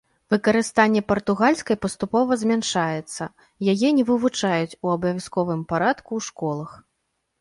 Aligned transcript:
Выкарыстанне 0.33 1.01
партугальскай 1.09 1.77
паступова 1.83 2.37
змяншаецца, 2.43 3.23
яе 3.75 3.89
не 3.99 4.07
вывучаюць 4.11 4.77
у 4.85 4.97
абавязковым 4.97 5.61
парадку 5.75 6.09
ў 6.15 6.21
школах. 6.31 6.71